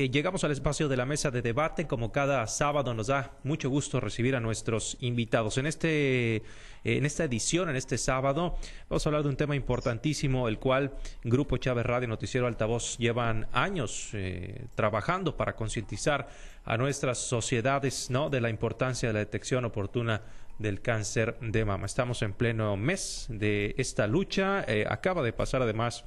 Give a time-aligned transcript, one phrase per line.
[0.00, 1.86] eh, llegamos al espacio de la mesa de debate.
[1.86, 5.58] Como cada sábado nos da mucho gusto recibir a nuestros invitados.
[5.58, 6.42] En, este,
[6.84, 8.56] en esta edición, en este sábado,
[8.88, 13.46] vamos a hablar de un tema importantísimo, el cual Grupo Chávez Radio Noticiero Altavoz llevan
[13.52, 16.28] años eh, trabajando para concientizar
[16.64, 18.30] a nuestras sociedades ¿no?
[18.30, 20.22] de la importancia de la detección oportuna
[20.58, 21.84] del cáncer de mama.
[21.84, 24.64] Estamos en pleno mes de esta lucha.
[24.66, 26.06] Eh, acaba de pasar además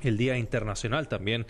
[0.00, 1.46] el Día Internacional también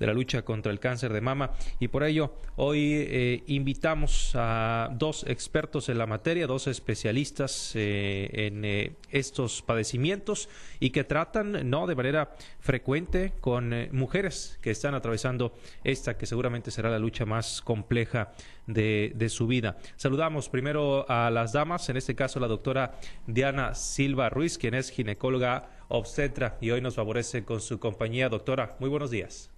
[0.00, 4.88] de la lucha contra el cáncer de mama y por ello hoy eh, invitamos a
[4.92, 10.48] dos expertos en la materia, dos especialistas eh, en eh, estos padecimientos
[10.80, 15.52] y que tratan no de manera frecuente con mujeres que están atravesando
[15.84, 18.32] esta que seguramente será la lucha más compleja
[18.66, 19.76] de, de, su vida.
[19.96, 24.90] Saludamos primero a las damas, en este caso la doctora Diana Silva Ruiz, quien es
[24.90, 28.28] ginecóloga obstetra y hoy nos favorece con su compañía.
[28.28, 29.50] Doctora, muy buenos días.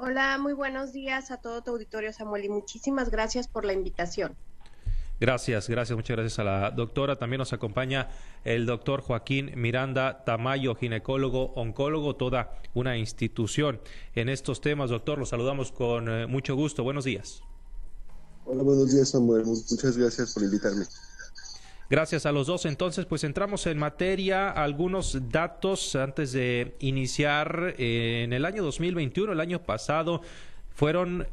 [0.00, 4.36] Hola, muy buenos días a todo tu auditorio, Samuel, y muchísimas gracias por la invitación.
[5.20, 7.16] Gracias, gracias, muchas gracias a la doctora.
[7.16, 8.08] También nos acompaña
[8.44, 13.80] el doctor Joaquín Miranda Tamayo, ginecólogo, oncólogo, toda una institución
[14.14, 14.90] en estos temas.
[14.90, 16.84] Doctor, los saludamos con eh, mucho gusto.
[16.84, 17.42] Buenos días.
[18.46, 19.46] Hola, buenos días, Samuel.
[19.46, 20.84] Muchas gracias por invitarme.
[21.90, 22.66] Gracias a los dos.
[22.66, 24.50] Entonces, pues entramos en materia.
[24.50, 27.76] Algunos datos antes de iniciar.
[27.78, 30.20] Eh, en el año 2021, el año pasado,
[30.74, 31.26] fueron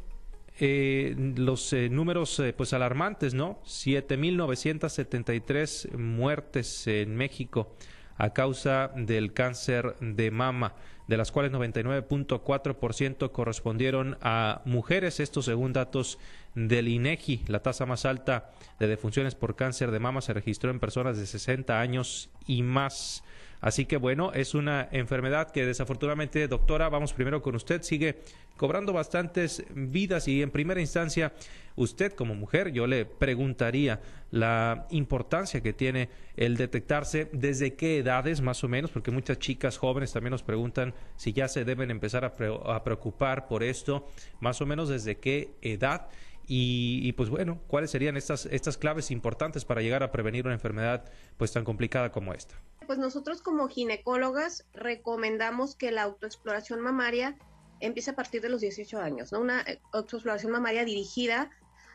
[0.58, 3.60] eh, los eh, números pues alarmantes, ¿no?
[3.66, 7.76] 7.973 muertes en México
[8.16, 10.72] a causa del cáncer de mama,
[11.06, 16.18] de las cuales 99.4% correspondieron a mujeres, esto según datos
[16.56, 17.44] del INEGI.
[17.46, 21.26] La tasa más alta de defunciones por cáncer de mama se registró en personas de
[21.26, 23.22] 60 años y más.
[23.60, 28.20] Así que bueno, es una enfermedad que desafortunadamente, doctora, vamos primero con usted, sigue
[28.56, 31.32] cobrando bastantes vidas y en primera instancia,
[31.74, 38.40] usted como mujer, yo le preguntaría la importancia que tiene el detectarse, desde qué edades
[38.40, 42.24] más o menos, porque muchas chicas jóvenes también nos preguntan si ya se deben empezar
[42.24, 44.08] a, preocupar por esto,
[44.40, 46.08] más o menos desde qué edad.
[46.48, 50.54] Y, y, pues bueno, ¿cuáles serían estas, estas claves importantes para llegar a prevenir una
[50.54, 51.04] enfermedad
[51.36, 52.54] pues tan complicada como esta?
[52.86, 57.36] Pues nosotros como ginecólogas recomendamos que la autoexploración mamaria
[57.80, 59.40] empiece a partir de los 18 años, ¿no?
[59.40, 61.50] Una eh, autoexploración mamaria dirigida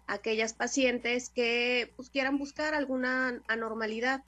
[0.07, 4.23] a aquellas pacientes que pues, quieran buscar alguna anormalidad,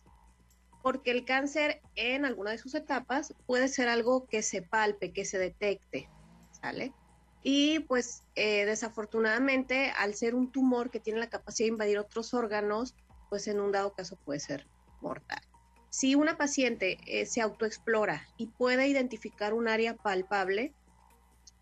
[0.82, 5.26] porque el cáncer en alguna de sus etapas puede ser algo que se palpe, que
[5.26, 6.10] se detecte,
[6.52, 6.94] ¿sale?
[7.44, 12.34] Y pues eh, desafortunadamente al ser un tumor que tiene la capacidad de invadir otros
[12.34, 12.96] órganos,
[13.30, 14.66] pues en un dado caso puede ser
[15.02, 15.42] mortal.
[15.90, 20.74] Si una paciente eh, se autoexplora y puede identificar un área palpable,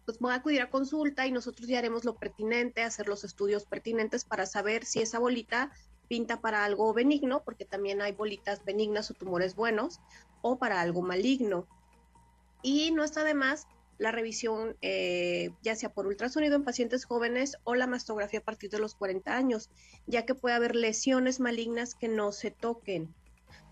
[0.06, 3.66] pues va a acudir a consulta y nosotros ya haremos lo pertinente, hacer los estudios
[3.66, 5.72] pertinentes para saber si esa bolita
[6.08, 10.00] pinta para algo benigno, porque también hay bolitas benignas o tumores buenos,
[10.42, 11.68] o para algo maligno.
[12.62, 13.68] Y no está de más
[14.02, 18.70] la revisión, eh, ya sea por ultrasonido en pacientes jóvenes o la mastografía a partir
[18.70, 19.70] de los 40 años,
[20.08, 23.14] ya que puede haber lesiones malignas que no se toquen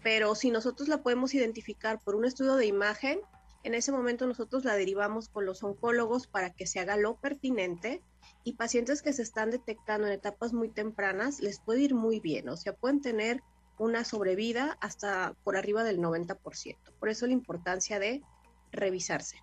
[0.03, 3.19] pero si nosotros la podemos identificar por un estudio de imagen,
[3.63, 8.01] en ese momento nosotros la derivamos con los oncólogos para que se haga lo pertinente
[8.43, 12.47] y pacientes que se están detectando en etapas muy tempranas les puede ir muy bien,
[12.47, 13.41] o sea, pueden tener
[13.77, 16.77] una sobrevida hasta por arriba del 90%.
[16.99, 18.21] Por eso la importancia de
[18.71, 19.37] revisarse.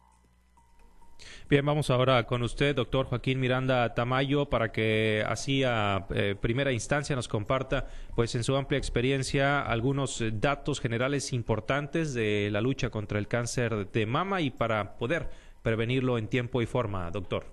[1.49, 6.73] Bien, vamos ahora con usted, doctor Joaquín Miranda Tamayo, para que así a eh, primera
[6.73, 12.91] instancia nos comparta, pues en su amplia experiencia, algunos datos generales importantes de la lucha
[12.91, 15.31] contra el cáncer de mama y para poder
[15.63, 17.47] prevenirlo en tiempo y forma, doctor.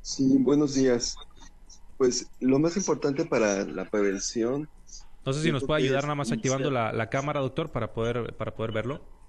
[0.00, 1.16] Sí, buenos días.
[1.98, 4.68] Pues lo más importante para la prevención.
[5.24, 8.34] No sé si nos puede ayudar nada más activando la, la cámara, doctor, para poder,
[8.36, 9.21] para poder verlo.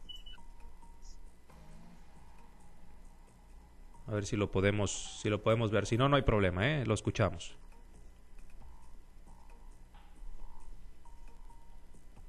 [4.13, 5.87] A ver si lo podemos, si lo podemos ver.
[5.87, 6.85] Si no, no hay problema, ¿eh?
[6.85, 7.57] Lo escuchamos.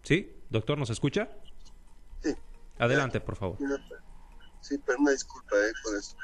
[0.02, 0.34] ¿Sí?
[0.48, 1.28] Doctor, ¿nos escucha?
[2.22, 2.34] Sí.
[2.78, 3.58] Adelante, por favor.
[4.62, 5.72] Sí, pero una disculpa, ¿eh?
[5.82, 6.16] Por eso.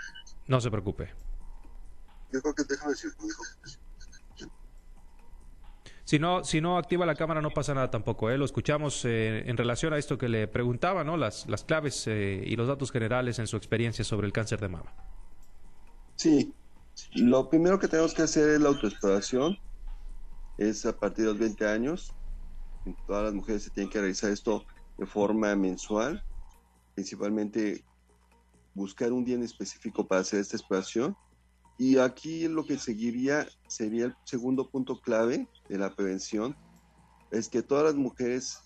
[0.47, 1.13] No se preocupe.
[2.33, 3.11] Yo creo que déjame decir,
[6.05, 8.31] Si no, si no activa la cámara no pasa nada tampoco.
[8.31, 8.39] ¿eh?
[8.39, 11.19] Lo escuchamos eh, en relación a esto que le preguntaba, ¿no?
[11.19, 14.69] Las, las claves eh, y los datos generales en su experiencia sobre el cáncer de
[14.69, 15.10] mama.
[16.23, 16.53] Sí,
[17.15, 19.57] lo primero que tenemos que hacer es la autoexploración.
[20.59, 22.13] Es a partir de los 20 años.
[23.07, 24.67] Todas las mujeres se tienen que realizar esto
[24.99, 26.23] de forma mensual.
[26.95, 27.87] Principalmente
[28.75, 31.17] buscar un día en específico para hacer esta exploración.
[31.79, 36.55] Y aquí lo que seguiría sería el segundo punto clave de la prevención,
[37.31, 38.59] es que todas las mujeres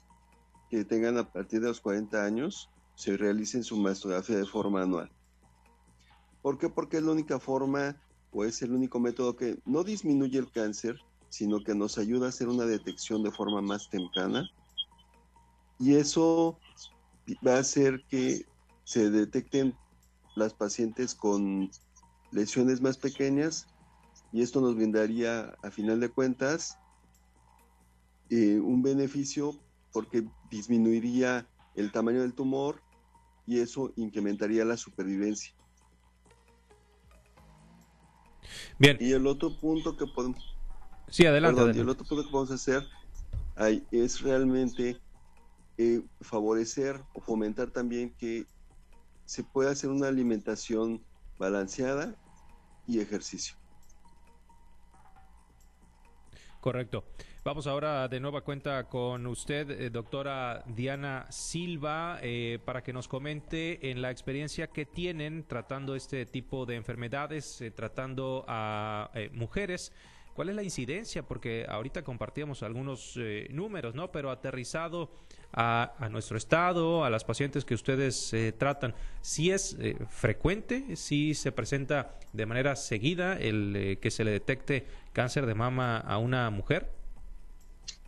[0.70, 5.08] que tengan a partir de los 40 años se realicen su mastografía de forma anual.
[6.44, 6.68] ¿Por qué?
[6.68, 7.96] Porque es la única forma
[8.30, 11.00] o es el único método que no disminuye el cáncer,
[11.30, 14.46] sino que nos ayuda a hacer una detección de forma más temprana.
[15.78, 16.58] Y eso
[17.46, 18.44] va a hacer que
[18.84, 19.74] se detecten
[20.36, 21.70] las pacientes con
[22.30, 23.66] lesiones más pequeñas
[24.30, 26.76] y esto nos brindaría, a final de cuentas,
[28.28, 29.58] eh, un beneficio
[29.94, 32.82] porque disminuiría el tamaño del tumor
[33.46, 35.54] y eso incrementaría la supervivencia.
[38.78, 38.96] Bien.
[39.00, 40.56] Y el otro punto que podemos...
[41.08, 41.62] Sí, adelante.
[41.74, 42.82] Y el otro punto que podemos hacer
[43.90, 45.00] es realmente
[45.78, 48.46] eh, favorecer o fomentar también que
[49.24, 51.02] se pueda hacer una alimentación
[51.38, 52.14] balanceada
[52.86, 53.56] y ejercicio.
[56.60, 57.04] Correcto.
[57.44, 63.06] Vamos ahora de nueva cuenta con usted, eh, doctora Diana Silva, eh, para que nos
[63.06, 69.92] comente en la experiencia que tienen tratando este tipo de enfermedades, eh, tratando a mujeres
[70.34, 71.22] ¿Cuál es la incidencia?
[71.22, 74.10] Porque ahorita compartíamos algunos eh, números, ¿no?
[74.10, 75.12] Pero aterrizado
[75.52, 80.96] a, nuestro estado, a las pacientes que ustedes eh, tratan, ¿sí es eh, frecuente?
[80.96, 86.18] ¿Sí se presenta de manera seguida el que se le detecte cáncer de mama a
[86.18, 87.03] una mujer?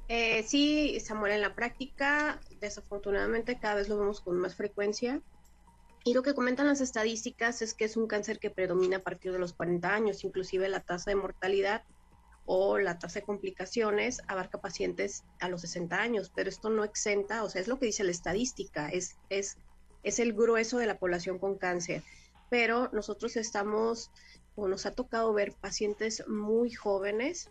[0.09, 5.21] Sí, Samuel, en la práctica, desafortunadamente cada vez lo vemos con más frecuencia.
[6.05, 9.33] Y lo que comentan las estadísticas es que es un cáncer que predomina a partir
[9.33, 11.83] de los 40 años, inclusive la tasa de mortalidad
[12.45, 17.43] o la tasa de complicaciones abarca pacientes a los 60 años, pero esto no exenta,
[17.43, 19.59] o sea, es lo que dice la estadística, es, es,
[20.05, 22.05] es el grueso de la población con cáncer.
[22.49, 24.13] Pero nosotros estamos,
[24.55, 27.51] o nos ha tocado ver pacientes muy jóvenes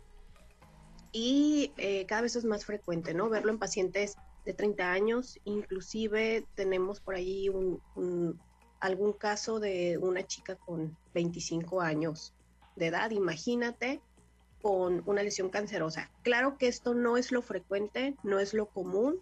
[1.17, 3.29] y eh, cada vez es más frecuente, ¿no?
[3.29, 8.37] Verlo en pacientes de 30 años, inclusive tenemos por ahí un,
[8.81, 12.33] algún caso de una chica con 25 años
[12.75, 14.01] de edad, imagínate,
[14.61, 16.11] con una lesión cancerosa.
[16.21, 19.21] Claro que esto no es lo frecuente, no es lo común,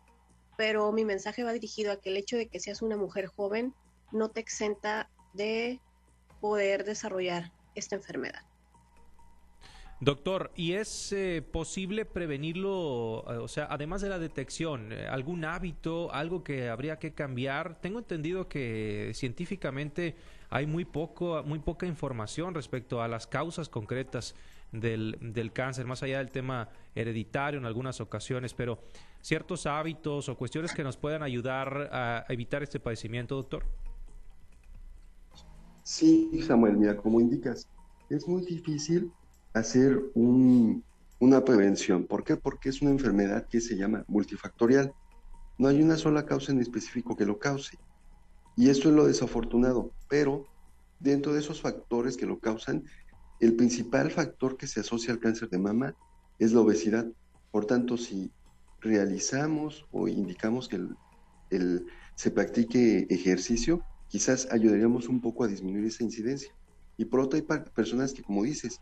[0.57, 3.71] pero mi mensaje va dirigido a que el hecho de que seas una mujer joven
[4.11, 5.79] no te exenta de
[6.41, 8.41] poder desarrollar esta enfermedad.
[10.03, 15.45] Doctor, ¿y es eh, posible prevenirlo, eh, o sea, además de la detección, eh, algún
[15.45, 17.79] hábito, algo que habría que cambiar?
[17.79, 20.15] Tengo entendido que científicamente
[20.49, 24.35] hay muy poco, muy poca información respecto a las causas concretas
[24.73, 28.79] del, del cáncer, más allá del tema hereditario en algunas ocasiones, pero
[29.21, 33.63] ciertos hábitos o cuestiones que nos puedan ayudar a evitar este padecimiento, doctor.
[35.83, 37.69] Sí, Samuel, mira, como indicas,
[38.09, 39.09] es muy difícil
[39.53, 40.83] hacer un,
[41.19, 42.05] una prevención.
[42.05, 42.35] ¿Por qué?
[42.35, 44.93] Porque es una enfermedad que se llama multifactorial.
[45.57, 47.77] No hay una sola causa en específico que lo cause.
[48.55, 49.91] Y esto es lo desafortunado.
[50.09, 50.45] Pero
[50.99, 52.83] dentro de esos factores que lo causan,
[53.39, 55.95] el principal factor que se asocia al cáncer de mama
[56.39, 57.07] es la obesidad.
[57.51, 58.31] Por tanto, si
[58.81, 60.79] realizamos o indicamos que
[62.15, 66.53] se practique ejercicio, quizás ayudaríamos un poco a disminuir esa incidencia.
[66.97, 68.81] Y por otro, hay personas que, como dices,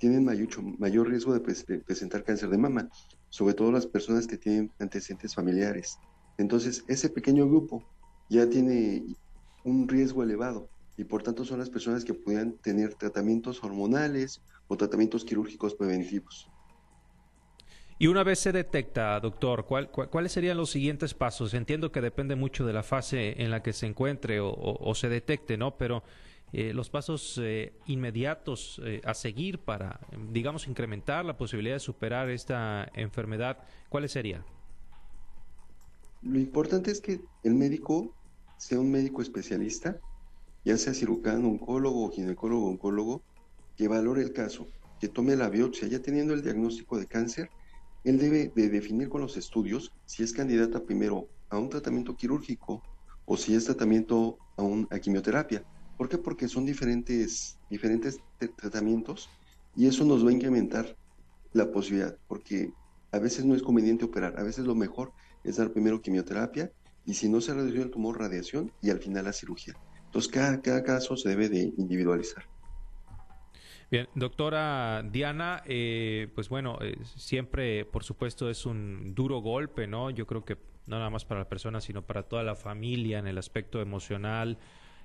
[0.00, 0.48] tienen mayor,
[0.80, 2.88] mayor riesgo de, presentar cáncer de mama,
[3.28, 5.98] sobre todo las personas que tienen antecedentes familiares.
[6.38, 7.84] Entonces, ese pequeño grupo
[8.30, 9.04] ya tiene
[9.62, 14.76] un riesgo elevado y por tanto son las personas que puedan tener tratamientos hormonales o
[14.76, 16.50] tratamientos quirúrgicos preventivos.
[17.98, 21.52] Y una vez se detecta, doctor, cuáles serían los siguientes pasos?
[21.52, 25.58] Entiendo que depende mucho de la fase en la que se encuentre o, se detecte,
[25.58, 25.76] ¿no?
[25.76, 26.02] Pero
[26.52, 32.28] eh, los pasos eh, inmediatos eh, a seguir para, digamos, incrementar la posibilidad de superar
[32.30, 34.44] esta enfermedad, ¿cuáles serían?
[36.22, 38.14] Lo importante es que el médico
[38.58, 39.98] sea un médico especialista
[40.64, 43.22] ya sea cirujano, oncólogo, ginecólogo, oncólogo,
[43.76, 44.66] que valore el caso,
[45.00, 47.50] que tome la biopsia, ya teniendo el diagnóstico de cáncer,
[48.04, 52.82] él debe de definir con los estudios si es candidata primero a un tratamiento quirúrgico
[53.24, 55.64] o si es tratamiento a, un, a quimioterapia.
[56.00, 56.16] ¿Por qué?
[56.16, 58.22] Porque son diferentes, diferentes
[58.56, 59.28] tratamientos
[59.76, 60.96] y eso nos va a incrementar
[61.52, 62.72] la posibilidad, porque
[63.12, 65.12] a veces no es conveniente operar, a veces lo mejor
[65.44, 66.72] es dar primero quimioterapia
[67.04, 69.74] y si no se reduce el tumor, radiación y al final la cirugía.
[70.06, 72.44] Entonces, cada, caso se debe de individualizar.
[73.90, 80.08] Bien, doctora Diana, eh, pues bueno, eh, siempre, por supuesto, es un duro golpe, ¿no?
[80.08, 83.26] Yo creo que no nada más para la persona, sino para toda la familia en
[83.26, 84.56] el aspecto emocional,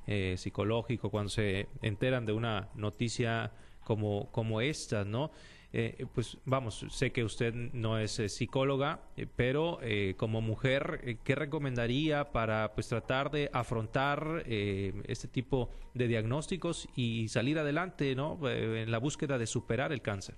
[0.08, 3.52] eh, psicológico cuando se enteran de una noticia
[3.84, 5.32] como, como esta, ¿no?
[5.78, 9.80] Eh, pues vamos, sé que usted no es eh, psicóloga, eh, pero
[10.16, 17.60] como mujer, ¿qué recomendaría para pues tratar de afrontar este tipo de diagnósticos y salir
[17.60, 18.40] adelante, ¿no?
[18.50, 20.36] en la búsqueda de superar el cáncer.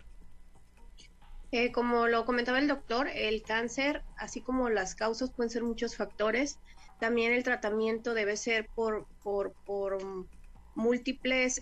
[1.71, 6.57] como lo comentaba el doctor, el cáncer, así como las causas pueden ser muchos factores,
[6.99, 9.97] también el tratamiento debe ser por, por, por
[10.75, 11.59] múltiples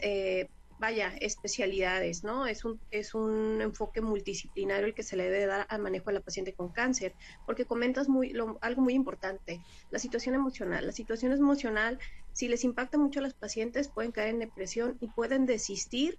[0.80, 2.46] vaya, especialidades, ¿no?
[2.46, 6.14] Es un, es un enfoque multidisciplinario el que se le debe dar al manejo de
[6.14, 7.14] la paciente con cáncer,
[7.46, 10.86] porque comentas muy, algo muy importante, la situación emocional.
[10.86, 12.00] La situación emocional,
[12.34, 16.18] si les impacta mucho a los pacientes, pueden caer en depresión y pueden desistir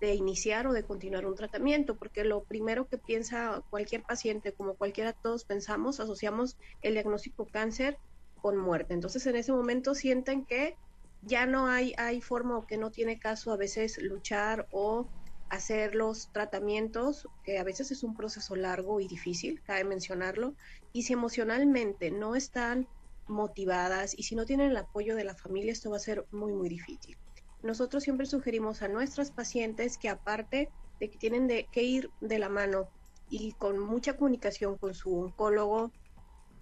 [0.00, 4.74] de iniciar o de continuar un tratamiento, porque lo primero que piensa cualquier paciente, como
[4.74, 7.96] cualquiera todos pensamos, asociamos el diagnóstico cáncer
[8.44, 8.92] con muerte.
[8.92, 10.76] Entonces en ese momento sienten que
[11.22, 15.08] ya no hay, hay forma o que no tiene caso a veces luchar o
[15.48, 20.56] hacer los tratamientos, que a veces es un proceso largo y difícil, cabe mencionarlo,
[20.92, 22.86] y si emocionalmente no están
[23.26, 26.52] motivadas y si no tienen el apoyo de la familia, esto va a ser muy,
[26.52, 27.16] muy difícil.
[27.62, 30.68] Nosotros siempre sugerimos a nuestras pacientes que aparte
[31.00, 32.90] de que tienen de, que ir de la mano
[33.26, 35.92] y con mucha comunicación con su oncólogo,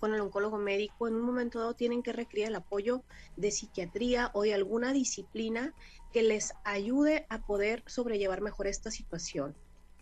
[0.03, 3.05] con el oncólogo médico, en un momento dado tienen que requerir el apoyo
[3.37, 5.77] de psiquiatría o de alguna disciplina
[6.13, 9.55] que les ayude a poder sobrellevar mejor esta situación.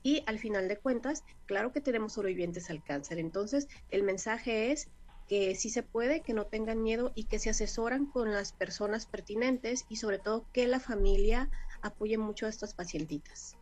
[0.02, 3.18] Y al final de cuentas, claro que tenemos sobrevivientes al cáncer.
[3.18, 4.88] Entonces, el mensaje es
[5.28, 9.04] que sí se puede, que no tengan miedo y que se asesoran con las personas
[9.04, 11.50] pertinentes y sobre todo que la familia
[11.82, 13.59] apoye mucho a estas pacientitas.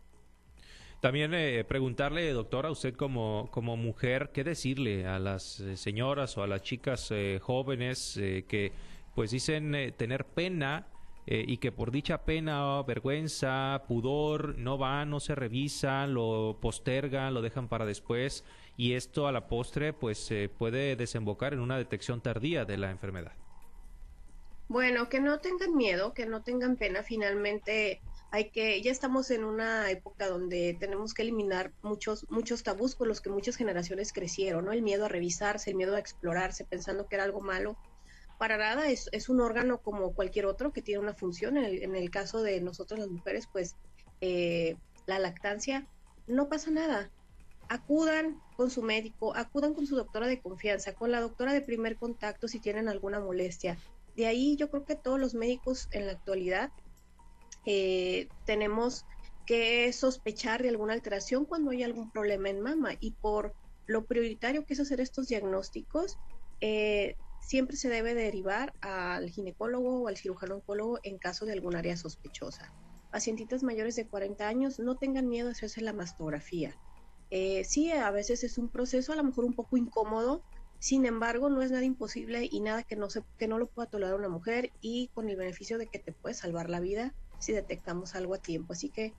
[1.00, 6.42] También eh, preguntarle, doctora, usted como, como mujer, ¿qué decirle a las eh, señoras o
[6.42, 8.72] a las chicas eh, jóvenes que
[9.14, 10.86] pues dicen tener pena
[11.26, 17.42] y que por dicha pena, vergüenza, pudor, no van, no se revisan, lo postergan, lo
[17.42, 18.44] dejan para después
[18.76, 23.32] y esto a la postre pues puede desembocar en una detección tardía de la enfermedad?
[24.68, 29.44] Bueno, que no tengan miedo, que no tengan pena, finalmente hay que, ya estamos en
[29.44, 34.66] una época donde tenemos que eliminar muchos, muchos tabús con los que muchas generaciones crecieron,
[34.66, 34.72] ¿no?
[34.72, 37.78] El miedo a revisarse, el miedo a explorarse, pensando que era algo malo.
[38.38, 41.56] Para nada, es, es un órgano como cualquier otro que tiene una función.
[41.56, 43.76] En el, caso de nosotros las mujeres, pues
[44.20, 45.86] eh, la lactancia,
[46.26, 47.10] no pasa nada.
[47.70, 51.96] Acudan con su médico, acudan con su doctora de confianza, con la doctora de primer
[51.96, 53.78] contacto si tienen alguna molestia.
[54.16, 56.70] De ahí yo creo que todos los médicos en la actualidad
[57.66, 59.04] eh, tenemos
[59.46, 63.54] que sospechar de alguna alteración cuando hay algún problema en mama y por
[63.86, 66.18] lo prioritario que es hacer estos diagnósticos,
[66.60, 71.76] eh, siempre se debe derivar al ginecólogo o al cirujano oncólogo en caso de algún
[71.76, 72.72] área sospechosa.
[73.10, 76.76] Pacientitas mayores de 40 años no tengan miedo a hacerse la mastografía.
[77.30, 80.42] Eh, sí, a veces es un proceso a lo mejor un poco incómodo,
[80.78, 83.90] sin embargo, no es nada imposible y nada que no, se, que no lo pueda
[83.90, 87.52] tolerar una mujer y con el beneficio de que te puede salvar la vida si
[87.52, 88.72] detectamos algo a tiempo.
[88.72, 89.14] Así que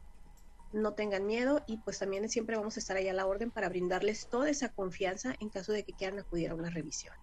[0.71, 3.69] no tengan miedo y pues también siempre vamos a estar ahí a la orden para
[3.69, 7.13] brindarles toda esa confianza en caso de que quieran acudir a una revisión.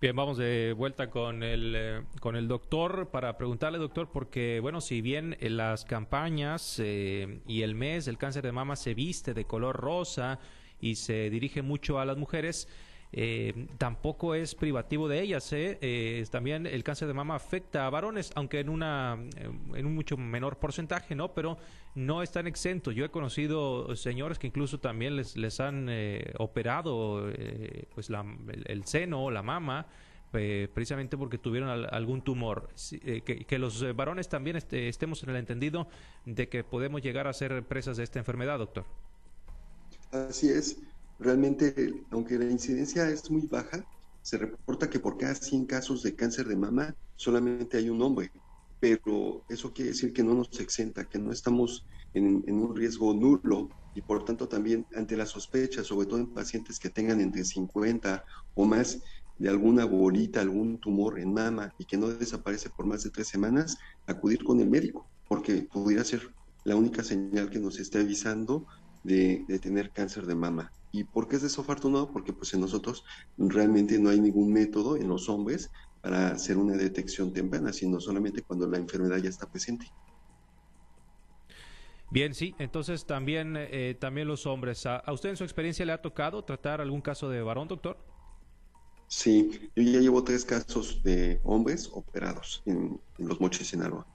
[0.00, 4.80] Bien, vamos de vuelta con el, eh, con el doctor para preguntarle, doctor, porque, bueno,
[4.80, 9.32] si bien en las campañas eh, y el mes del cáncer de mama se viste
[9.32, 10.40] de color rosa
[10.80, 12.66] y se dirige mucho a las mujeres,
[13.14, 15.52] eh, tampoco es privativo de ellas.
[15.52, 15.78] ¿eh?
[15.82, 16.24] ¿eh?
[16.30, 20.16] también el cáncer de mama afecta a varones, aunque en, una, eh, en un mucho
[20.16, 21.34] menor porcentaje, ¿no?
[21.34, 21.58] Pero
[21.94, 22.94] no están exentos.
[22.94, 27.30] Yo he conocido señores que incluso también les, les han eh, operado
[27.94, 28.24] pues la,
[28.64, 29.86] el, seno o la mama.
[30.30, 32.70] precisamente porque tuvieron algún tumor.
[32.90, 35.86] Que, que, los varones también este, estemos en el entendido
[36.24, 38.86] de que podemos llegar a ser presas de esta enfermedad, doctor.
[40.10, 40.91] Así es
[41.22, 43.84] realmente, aunque la incidencia es muy baja,
[44.22, 48.30] se reporta que por cada 100 casos de cáncer de mama solamente hay un hombre,
[48.78, 53.68] pero eso quiere decir que no nos exenta, que no estamos en, un riesgo nulo
[53.94, 58.24] y por tanto también ante la sospecha, sobre todo en pacientes que tengan entre 50
[58.54, 59.00] o más
[59.38, 63.28] de alguna bolita, algún tumor en mama y que no desaparece por más de tres
[63.28, 63.76] semanas,
[64.06, 68.66] acudir con el médico, porque pudiera ser la única señal que nos esté avisando
[69.02, 70.72] de, de tener cáncer de mama.
[70.92, 72.12] ¿Y por qué es desafortunado?
[72.12, 73.02] Porque pues en nosotros
[73.38, 75.70] realmente no hay ningún método en los hombres
[76.02, 79.86] para hacer una detección temprana, sino solamente cuando la enfermedad ya está presente.
[82.10, 84.84] Bien, sí, entonces también, eh, también los hombres.
[84.84, 87.96] ¿A, usted en su experiencia le ha tocado tratar algún caso de varón, doctor?
[89.06, 94.06] Sí, yo ya llevo tres casos de hombres operados en, los mochis Sinaloa.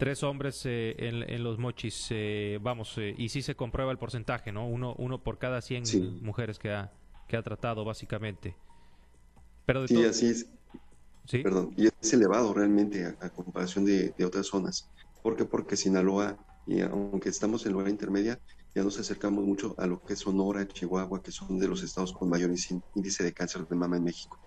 [0.00, 4.50] Tres hombres eh, en, los mochis, eh, vamos, eh, y sí se comprueba el porcentaje,
[4.50, 4.66] ¿no?
[4.66, 6.90] Uno, uno por cada 100 mujeres que ha,
[7.28, 8.56] que ha tratado, básicamente.
[9.66, 10.46] Pero sí, así es.
[11.26, 11.42] ¿Sí?
[11.42, 14.88] Perdón, y es elevado realmente a, comparación de, de, otras zonas.
[15.22, 15.44] ¿Por qué?
[15.44, 18.40] Porque Sinaloa, y aunque estamos en lugar intermedia,
[18.74, 22.14] ya nos acercamos mucho a lo que es Sonora, Chihuahua, que son de los estados
[22.14, 22.50] con mayor
[22.94, 24.40] índice de cáncer de mama en México.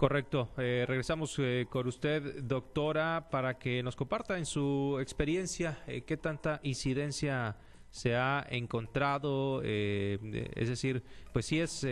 [0.00, 0.48] Correcto.
[0.56, 6.16] Eh, regresamos eh, con usted, doctora, para que nos comparta en su experiencia eh, qué
[6.16, 7.58] tanta incidencia
[7.90, 11.02] se ha encontrado, es decir,
[11.32, 11.84] pues sí es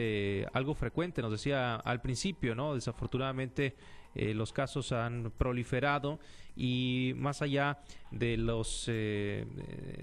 [0.52, 2.76] algo frecuente, nos decía al principio, ¿no?
[2.76, 3.74] Desafortunadamente
[4.14, 6.18] eh, los casos han proliferado
[6.56, 7.78] y más allá
[8.10, 9.46] de los eh,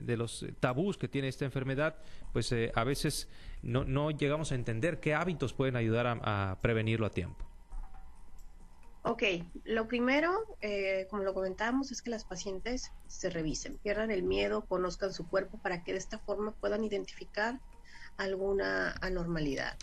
[0.02, 1.98] de los tabús que tiene esta enfermedad,
[2.32, 3.30] pues eh, a veces
[3.62, 7.46] no, no, llegamos a entender qué hábitos pueden ayudar a, prevenirlo a tiempo.
[9.08, 9.24] Ok,
[9.64, 10.32] lo primero,
[11.10, 15.60] como lo comentábamos, es que las pacientes se revisen, pierdan el miedo, conozcan su cuerpo
[15.60, 17.60] para que de esta forma puedan identificar
[18.18, 19.78] alguna anormalidad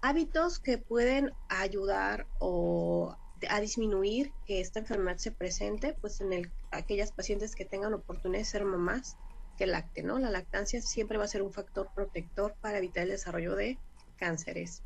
[0.00, 3.16] hábitos que pueden ayudar o
[3.48, 8.40] a disminuir que esta enfermedad se presente, pues en el, aquellas pacientes que tengan oportunidad
[8.40, 9.16] de ser mamás
[9.56, 10.18] que lacten, ¿no?
[10.18, 13.78] La lactancia siempre va a ser un factor protector para evitar el desarrollo de
[14.16, 14.82] cánceres.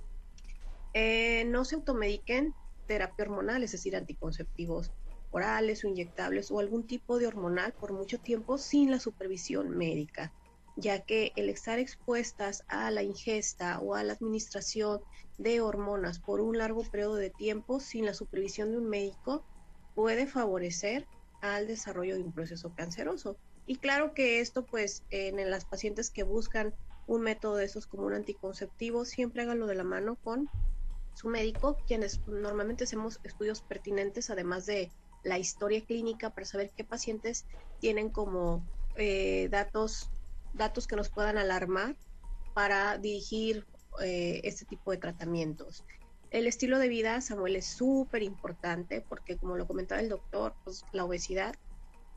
[0.95, 2.55] Eh, no se automediquen
[2.87, 4.91] terapia hormonal, es decir, anticonceptivos
[5.31, 10.33] orales o inyectables o algún tipo de hormonal por mucho tiempo sin la supervisión médica
[10.77, 15.01] ya que el estar expuestas a la ingesta o a la administración
[15.39, 19.45] de hormonas por un largo periodo de tiempo sin la supervisión de un médico
[19.95, 21.07] puede favorecer
[21.41, 23.37] al desarrollo de un proceso canceroso.
[23.67, 26.75] Y claro que esto pues en las pacientes que buscan
[27.07, 30.49] un método de esos como un anticonceptivo, siempre háganlo de la mano con
[31.15, 34.91] su médico, quienes normalmente hacemos estudios pertinentes, además de
[35.23, 37.45] la historia clínica, para saber qué pacientes
[37.81, 38.65] tienen como
[38.97, 40.11] eh, datos
[40.53, 41.97] datos que nos puedan alarmar
[42.55, 43.67] para dirigir
[44.03, 45.85] eh, este tipo de tratamientos.
[46.31, 50.85] El estilo de vida, Samuel, es súper importante porque, como lo comentaba el doctor, pues,
[50.93, 51.55] la obesidad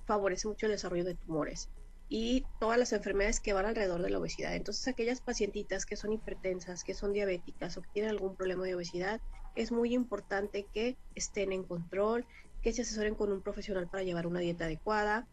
[0.06, 1.70] favorece mucho el desarrollo de tumores
[2.08, 4.56] y todas las enfermedades que van alrededor de la obesidad.
[4.56, 8.76] Entonces, aquellas pacientitas que son hipertensas, que son diabéticas o que tienen algún problema de
[8.76, 9.22] obesidad,
[9.56, 12.26] es muy importante que estén en control,
[12.62, 15.28] que se asesoren con un profesional para llevar una dieta adecuada,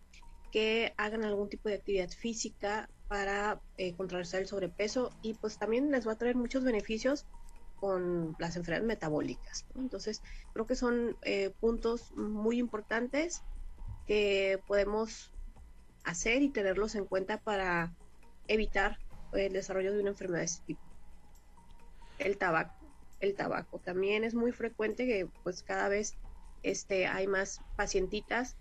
[0.50, 5.90] que hagan algún tipo de actividad física para eh, contrarrestar el sobrepeso y pues también
[5.90, 7.26] les va a traer muchos beneficios
[7.76, 9.66] con las enfermedades metabólicas.
[9.74, 13.42] Entonces, creo que son eh, puntos muy importantes
[14.06, 15.32] que podemos
[16.05, 17.93] hacer y tenerlos en cuenta para
[18.49, 18.99] evitar
[19.33, 20.83] el desarrollo de una enfermedad de este tipo.
[22.19, 22.75] El tabaco.
[23.21, 26.17] El tabaco también es muy frecuente que pues cada vez
[26.62, 28.57] este, hay más pacientitas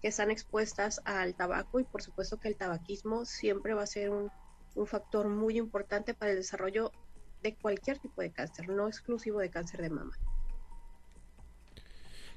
[0.00, 4.10] que están expuestas al tabaco y por supuesto que el tabaquismo siempre va a ser
[4.10, 4.30] un,
[4.86, 6.90] factor muy importante para el desarrollo
[7.42, 10.18] de cualquier tipo de cáncer, no exclusivo de cáncer de mama.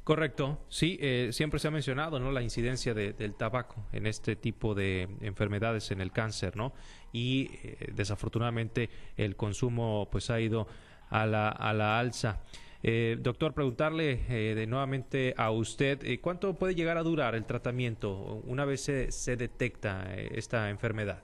[0.07, 2.31] Correcto, sí, eh, siempre se ha mencionado ¿no?
[2.31, 6.71] la incidencia del tabaco en este tipo de enfermedades en el cáncer, ¿no?
[7.11, 10.65] Y eh, desafortunadamente el consumo pues ha ido
[11.09, 12.39] a la, a la alza.
[12.83, 17.45] Eh, doctor, preguntarle eh, de nuevamente a usted, eh, ¿cuánto puede llegar a durar el
[17.45, 21.21] tratamiento una vez se, detecta esta enfermedad?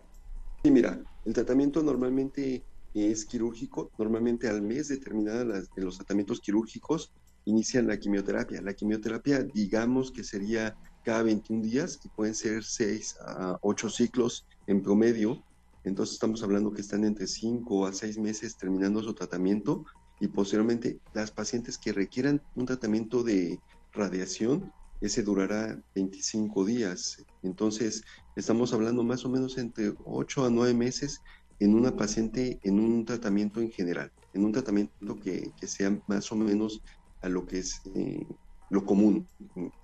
[0.61, 7.13] Sí, mira, el tratamiento normalmente es quirúrgico, normalmente al mes de terminar los tratamientos quirúrgicos
[7.45, 8.61] inician la quimioterapia.
[8.61, 14.45] La quimioterapia, digamos que sería cada 21 días y pueden ser 6 a 8 ciclos
[14.67, 15.43] en promedio.
[15.83, 19.85] Entonces estamos hablando que están entre 5 a 6 meses terminando su tratamiento
[20.19, 23.59] y posteriormente las pacientes que requieran un tratamiento de
[23.91, 27.25] radiación, ese durará 25 días.
[27.41, 28.03] Entonces,
[28.37, 31.21] estamos hablando más o menos entre 8 a 9 meses
[31.59, 36.35] en una paciente en un tratamiento en general, en un tratamiento que, sea más o
[36.35, 36.81] menos
[37.23, 38.27] a lo que es eh,
[38.69, 39.27] lo común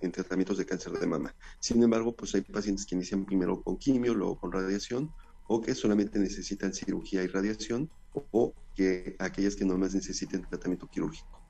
[0.00, 1.34] en tratamientos de cáncer de mama.
[1.58, 5.12] Sin embargo, pues hay pacientes que inician primero con quimio, luego con radiación,
[5.46, 10.88] o que solamente necesitan cirugía y radiación, o que aquellas que no más necesiten tratamiento
[10.88, 11.40] quirúrgico.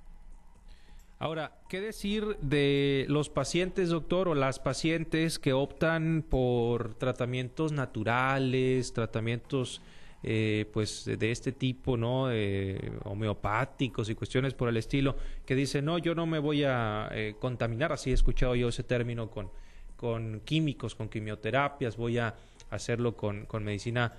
[1.18, 8.94] Ahora, ¿qué decir de los pacientes, doctor, o las pacientes que optan por tratamientos naturales,
[8.94, 9.83] tratamientos
[10.22, 12.30] eh, pues de este tipo, ¿no?
[12.30, 17.09] Eh, homeopáticos y cuestiones por el estilo, que dicen, no, yo no me voy a
[17.12, 19.50] eh, contaminar, así he escuchado yo ese término con,
[19.96, 22.35] con químicos, con quimioterapias, voy a
[22.70, 24.12] hacerlo con, con medicina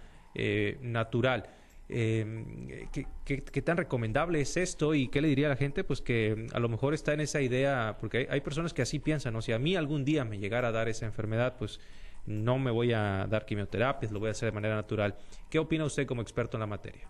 [0.81, 1.49] natural.
[1.89, 2.87] eh,
[3.25, 5.83] ¿qué, tan recomendable es esto y qué le diría a la gente?
[5.83, 9.35] Pues que a lo mejor está en esa idea, porque hay, personas que así piensan,
[9.35, 11.79] o si a mí algún día me llegara a dar esa enfermedad, pues
[12.25, 15.15] no me voy a dar quimioterapias, lo voy a hacer de manera natural.
[15.49, 17.09] ¿Qué opina usted como experto en la materia?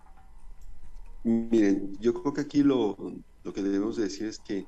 [1.23, 2.97] Miren, yo creo que aquí lo,
[3.43, 4.65] lo que debemos decir es que eh,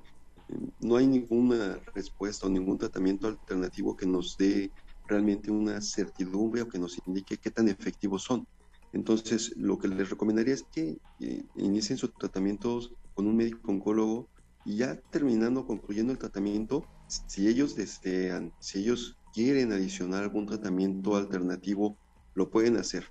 [0.81, 4.71] no hay ninguna respuesta o ningún tratamiento alternativo que nos dé
[5.07, 8.47] realmente una certidumbre o que nos indique qué tan efectivos son.
[8.93, 14.29] Entonces, lo que les recomendaría es que eh, inicien sus tratamientos con un médico oncólogo
[14.65, 21.15] y ya terminando, concluyendo el tratamiento, si ellos desean, si ellos quieren adicionar algún tratamiento
[21.15, 21.97] alternativo,
[22.35, 23.05] lo pueden hacer.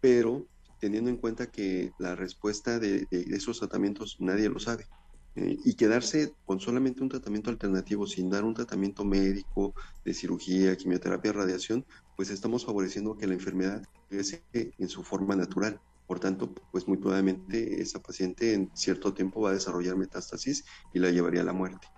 [0.00, 0.46] Pero
[0.78, 4.86] teniendo en cuenta que la respuesta de, esos tratamientos nadie lo sabe.
[5.34, 9.74] Eh, y quedarse con solamente un tratamiento alternativo sin dar un tratamiento médico
[10.04, 15.80] de cirugía, quimioterapia, radiación, pues estamos favoreciendo que la enfermedad en su forma natural.
[16.06, 20.98] Por tanto, pues muy probablemente esa paciente en cierto tiempo va a desarrollar metástasis y
[20.98, 21.88] la llevaría a la muerte.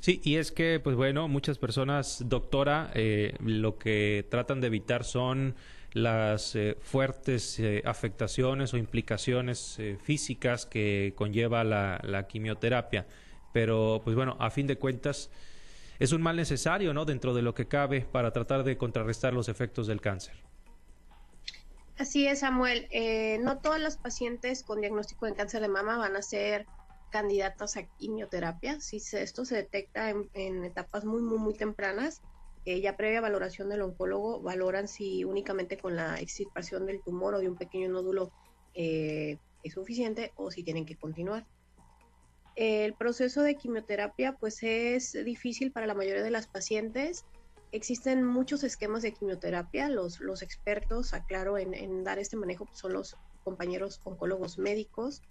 [0.00, 5.04] Sí, y es que, pues bueno, muchas personas, doctora, eh, lo que tratan de evitar
[5.04, 5.54] son
[5.92, 13.06] las eh, fuertes eh, afectaciones o implicaciones físicas que conlleva la, la, quimioterapia.
[13.52, 15.30] Pero, pues bueno, a fin de cuentas,
[15.98, 17.04] es un mal necesario, ¿no?
[17.04, 20.34] Dentro de lo que cabe para tratar de contrarrestar los efectos del cáncer.
[22.00, 22.88] Así es, Samuel.
[22.90, 26.66] Eh, no todas las pacientes con diagnóstico de cáncer de mama van a ser
[27.10, 28.80] candidatas a quimioterapia.
[28.80, 32.22] Si esto se detecta en, etapas muy, muy, muy tempranas,
[32.64, 37.40] eh, ya previa valoración del oncólogo, valoran si únicamente con la extirpación del tumor o
[37.40, 38.30] de un pequeño nódulo
[38.74, 41.46] eh, es suficiente o si tienen que continuar.
[42.56, 47.24] El proceso de quimioterapia pues es difícil para la mayoría de las pacientes
[47.72, 49.88] Existen muchos esquemas de quimioterapia.
[49.88, 55.22] Los, expertos, aclaro, en, dar este manejo pues, son los compañeros oncólogos médicos.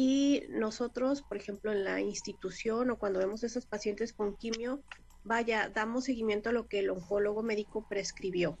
[0.00, 4.80] Y nosotros, por ejemplo, en la institución o cuando vemos a esos pacientes con quimio,
[5.24, 8.56] vaya, damos seguimiento a lo que el oncólogo médico prescribió.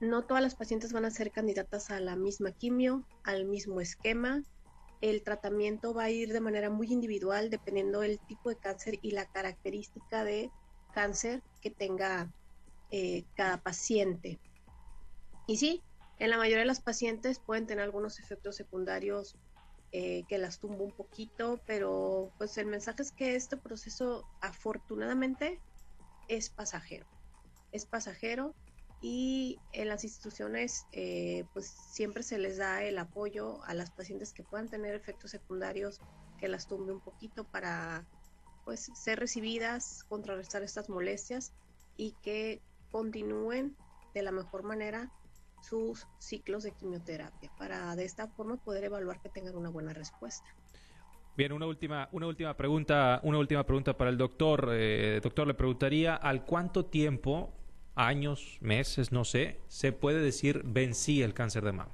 [0.00, 4.42] No todas las pacientes van a ser candidatas a la misma quimio, al mismo esquema.
[5.02, 9.10] El tratamiento va a ir de manera muy individual dependiendo del tipo de cáncer y
[9.10, 10.50] la característica de
[10.94, 12.32] cáncer que tenga
[12.90, 14.40] eh, cada paciente.
[15.46, 15.82] Y sí,
[16.18, 19.36] en la mayoría de las pacientes pueden tener algunos efectos secundarios
[19.96, 25.60] eh, que las tumba un poquito, pero pues el mensaje es que este proceso afortunadamente
[26.26, 27.06] es pasajero.
[27.70, 28.56] Es pasajero
[29.00, 34.32] y en las instituciones eh, pues siempre se les da el apoyo a las pacientes
[34.32, 36.00] que puedan tener efectos secundarios
[36.40, 38.04] que las tumbe un poquito para
[38.64, 41.52] pues ser recibidas, contrarrestar estas molestias
[41.96, 43.76] y que continúen
[44.12, 45.12] de la mejor manera
[45.64, 50.46] sus ciclos de quimioterapia para de esta forma poder evaluar que tengan una buena respuesta.
[51.36, 54.68] Bien, una última, una última pregunta, una última pregunta para el doctor.
[54.72, 57.52] Eh, doctor, le preguntaría al cuánto tiempo,
[57.96, 61.92] años, meses, no sé, se puede decir vencí el cáncer de mama.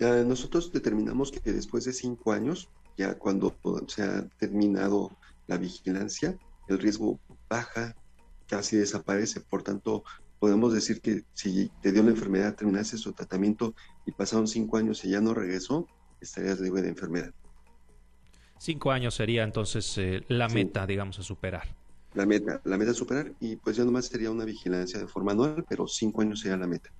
[0.00, 3.54] nosotros determinamos que después de cinco años ya cuando
[3.86, 6.36] se ha terminado la vigilancia,
[6.68, 7.94] el riesgo baja,
[8.48, 9.40] casi desaparece.
[9.40, 10.04] Por tanto,
[10.38, 15.04] podemos decir que si te dio la enfermedad, terminaste su tratamiento y pasaron cinco años
[15.04, 15.86] y ya no regresó,
[16.20, 17.32] estarías libre de enfermedad.
[18.58, 21.68] Cinco años sería entonces eh, la meta, digamos, a superar.
[22.14, 25.32] La meta, la meta a superar y pues ya nomás sería una vigilancia de forma
[25.32, 26.90] anual, pero cinco años sería la meta.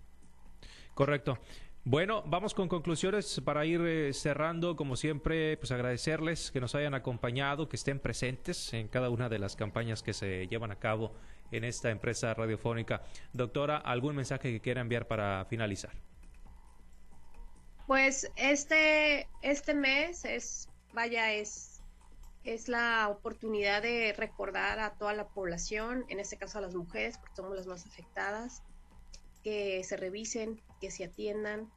[0.95, 1.39] Correcto.
[1.85, 4.75] Bueno, vamos con conclusiones para ir eh, cerrando.
[4.75, 9.39] Como siempre, pues agradecerles que nos hayan acompañado, que estén presentes en cada una de
[9.39, 11.13] las campañas que se llevan a cabo
[11.51, 13.03] en esta empresa radiofónica.
[13.33, 15.93] Doctora, ¿algún mensaje que quiera enviar para finalizar?
[17.87, 21.81] Pues este, este mes es, vaya, es,
[22.43, 27.19] es la oportunidad de recordar a toda la población, en este caso a las mujeres,
[27.19, 28.63] porque somos las más afectadas,
[29.45, 31.71] que se revisen, que se atiendan,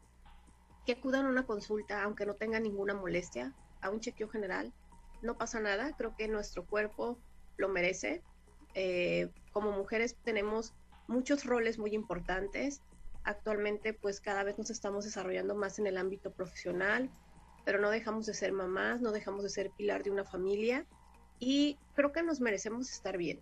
[0.85, 4.73] que acudan a una consulta, aunque no tengan ninguna molestia, a un chequeo general.
[5.21, 7.19] No pasa nada, creo que nuestro cuerpo
[7.57, 8.23] lo merece.
[8.73, 10.73] Eh, como mujeres tenemos
[11.07, 12.81] muchos roles muy importantes.
[13.23, 17.09] Actualmente, pues cada vez nos estamos desarrollando más en el ámbito profesional,
[17.65, 20.85] pero no dejamos de ser mamás, no dejamos de ser pilar de una familia
[21.39, 23.41] y creo que nos merecemos estar bien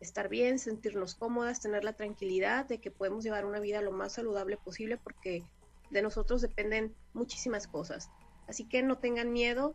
[0.00, 4.14] estar bien, sentirnos cómodas, tener la tranquilidad de que podemos llevar una vida lo más
[4.14, 5.44] saludable posible porque
[5.90, 8.10] de nosotros dependen muchísimas cosas.
[8.48, 9.74] Así que no tengan miedo,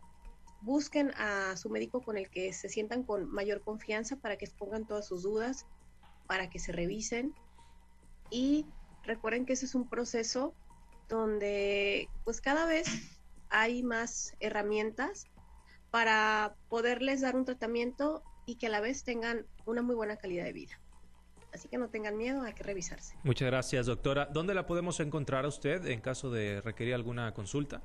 [0.66, 4.86] busquen a su médico con el que se sientan con mayor confianza para que expongan
[4.86, 5.64] todas sus dudas,
[6.26, 7.34] para que se revisen
[8.30, 8.66] y
[9.06, 10.52] Recuerden que ese es un proceso
[11.08, 12.86] donde pues cada vez
[13.48, 15.26] hay más herramientas
[15.90, 20.44] para poderles dar un tratamiento y que a la vez tengan una muy buena calidad
[20.44, 20.80] de vida.
[21.54, 23.16] Así que no tengan miedo, hay que revisarse.
[23.22, 24.26] Muchas gracias, doctora.
[24.26, 27.82] ¿Dónde la podemos encontrar a usted en caso de requerir alguna consulta?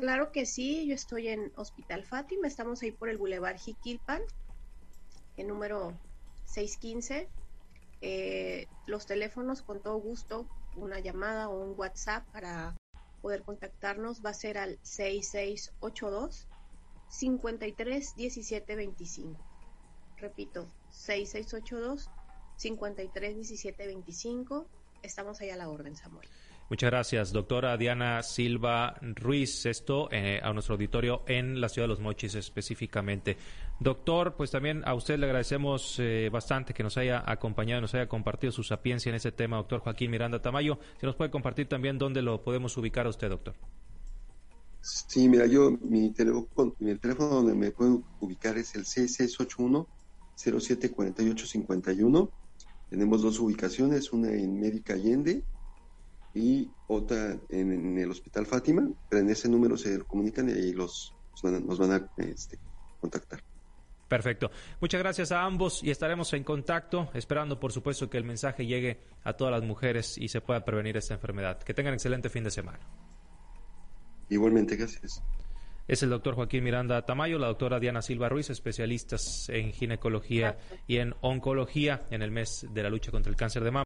[0.00, 4.22] Claro que sí, yo estoy en Hospital Fátima, estamos ahí por el Boulevard Jiquilpan,
[5.36, 5.92] el número
[6.46, 7.28] 615.
[8.00, 12.74] Eh, los teléfonos, con todo gusto, una llamada o un WhatsApp para
[13.20, 16.48] poder contactarnos va a ser al 6682
[17.10, 19.38] 53 17 25.
[20.16, 22.08] Repito, 6682
[22.56, 24.66] 53 17 25.
[25.02, 26.28] Estamos ahí a la orden, Samuel.
[26.70, 29.66] Muchas gracias, doctora Diana Silva Ruiz.
[29.66, 33.36] Esto eh, a nuestro auditorio en la ciudad de Los Mochis específicamente.
[33.80, 38.08] Doctor, pues también a usted le agradecemos eh, bastante que nos haya acompañado, nos haya
[38.08, 40.78] compartido su sapiencia en este tema, doctor Joaquín Miranda Tamayo.
[41.00, 43.56] ¿Se nos puede compartir también dónde lo podemos ubicar a usted, doctor?
[44.80, 49.88] Sí, mira, yo, mi teléfono, mi teléfono donde me puedo ubicar es el 6681
[50.36, 52.30] 074851.
[52.90, 55.42] Tenemos dos ubicaciones, una en Médica Allende
[56.34, 61.78] y otra en, el Hospital Fátima, pero en ese número se comunican y los, nos
[61.78, 62.58] van a, este,
[63.00, 63.42] contactar.
[64.08, 64.50] Perfecto.
[64.80, 68.98] Muchas gracias a ambos y estaremos en contacto, esperando por supuesto que el mensaje llegue
[69.22, 71.62] a todas las mujeres y se pueda prevenir esta enfermedad.
[71.62, 72.80] Que tengan excelente fin de semana.
[74.28, 75.22] Igualmente, gracias.
[75.90, 80.98] Es el doctor Joaquín Miranda Tamayo, la doctora Diana Silva Ruiz, especialistas en ginecología y
[80.98, 83.78] en oncología en el mes de la lucha contra el cáncer de mama.